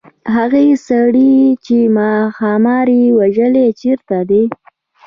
[0.35, 1.33] هغه سړی
[1.65, 1.77] چې
[2.37, 4.43] ښامار یې وژلی چيرته دی.